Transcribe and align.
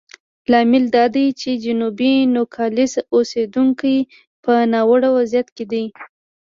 لامل 0.51 0.85
دا 0.95 1.05
دی 1.15 1.25
چې 1.41 1.49
جنوبي 1.63 2.13
نوګالس 2.35 2.93
اوسېدونکي 3.15 3.97
په 4.43 4.53
ناوړه 4.73 5.09
وضعیت 5.17 5.47
کې 5.55 5.65
دي. 5.71 5.85